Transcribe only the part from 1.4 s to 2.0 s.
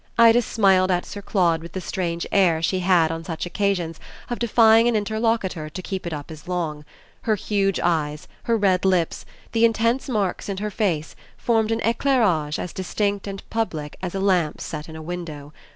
with the